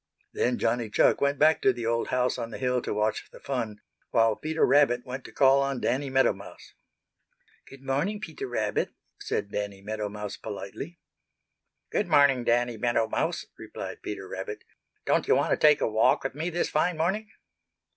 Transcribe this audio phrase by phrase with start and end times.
[0.33, 3.39] Then Johnny Chuck went back to the old house on the hill to watch the
[3.39, 6.73] fun, while Peter Rabbit went to call on Danny Meadow Mouse.
[7.67, 10.97] "Good morning, Peter Rabbit," said Danny Meadow Mouse politely.
[11.91, 14.63] "Good morning, Danny Meadow Mouse," replied Peter Rabbit.
[15.05, 17.29] "Don't you want to take a walk with me this fine morning?"